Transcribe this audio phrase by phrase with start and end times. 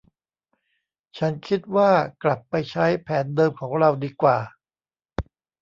[1.17, 1.91] ฉันคิดว่า
[2.23, 4.37] กลับไปใช้แผนเดิมของเราดีกว่า